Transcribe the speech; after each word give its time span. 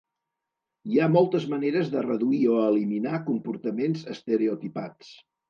Hi 0.93 0.95
ha 1.03 1.09
moltes 1.15 1.45
maneres 1.51 1.91
de 1.97 2.03
reduir 2.07 2.39
o 2.55 2.57
eliminar 2.71 3.21
comportaments 3.29 4.09
estereotipats. 4.17 5.15